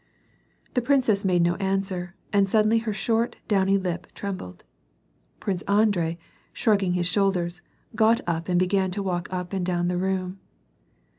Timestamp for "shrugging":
6.53-6.93